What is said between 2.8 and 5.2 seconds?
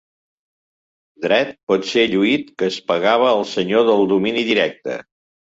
pagava al senyor del domini directe.